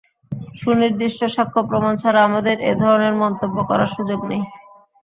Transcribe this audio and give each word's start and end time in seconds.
সুনির্দিষ্ট 0.55 1.21
সাক্ষ্য 1.35 1.61
প্রমাণ 1.69 1.93
ছাড়া 2.01 2.19
আমাদের 2.23 2.55
এ 2.63 2.73
ধরনের 2.81 3.13
মন্তব্য 3.23 3.57
করার 3.69 3.89
সুযোগ 3.95 4.19
নেই। 4.29 4.43